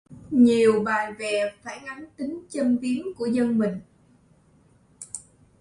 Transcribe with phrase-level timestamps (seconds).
[0.31, 3.79] Nhiều bài vè phản ảnh tính châm biếm của dân mình